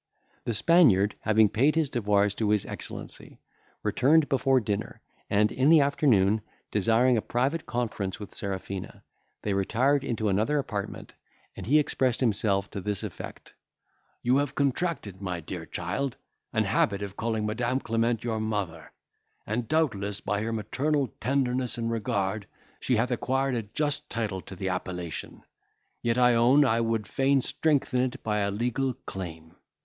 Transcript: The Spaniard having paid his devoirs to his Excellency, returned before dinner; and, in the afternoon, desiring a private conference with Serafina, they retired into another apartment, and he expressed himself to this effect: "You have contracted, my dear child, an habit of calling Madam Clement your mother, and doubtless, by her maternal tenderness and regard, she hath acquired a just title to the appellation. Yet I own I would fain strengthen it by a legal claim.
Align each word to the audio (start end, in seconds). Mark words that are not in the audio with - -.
The 0.45 0.55
Spaniard 0.55 1.13
having 1.19 1.47
paid 1.47 1.75
his 1.75 1.91
devoirs 1.91 2.33
to 2.37 2.49
his 2.49 2.65
Excellency, 2.65 3.39
returned 3.83 4.29
before 4.29 4.59
dinner; 4.59 4.99
and, 5.29 5.51
in 5.51 5.69
the 5.69 5.81
afternoon, 5.81 6.41
desiring 6.71 7.17
a 7.17 7.21
private 7.21 7.67
conference 7.67 8.19
with 8.19 8.33
Serafina, 8.33 9.03
they 9.43 9.53
retired 9.53 10.03
into 10.03 10.27
another 10.27 10.57
apartment, 10.57 11.13
and 11.55 11.67
he 11.67 11.77
expressed 11.77 12.19
himself 12.19 12.67
to 12.71 12.81
this 12.81 13.03
effect: 13.03 13.53
"You 14.23 14.37
have 14.37 14.55
contracted, 14.55 15.21
my 15.21 15.39
dear 15.39 15.67
child, 15.67 16.17
an 16.51 16.63
habit 16.63 17.03
of 17.03 17.15
calling 17.15 17.45
Madam 17.45 17.79
Clement 17.79 18.23
your 18.23 18.39
mother, 18.39 18.91
and 19.45 19.67
doubtless, 19.67 20.19
by 20.19 20.41
her 20.41 20.51
maternal 20.51 21.13
tenderness 21.21 21.77
and 21.77 21.91
regard, 21.91 22.47
she 22.79 22.95
hath 22.95 23.11
acquired 23.11 23.53
a 23.53 23.61
just 23.61 24.09
title 24.09 24.41
to 24.41 24.55
the 24.55 24.69
appellation. 24.69 25.43
Yet 26.01 26.17
I 26.17 26.33
own 26.33 26.65
I 26.65 26.81
would 26.81 27.05
fain 27.05 27.43
strengthen 27.43 27.99
it 28.01 28.23
by 28.23 28.39
a 28.39 28.49
legal 28.49 28.95
claim. 29.05 29.53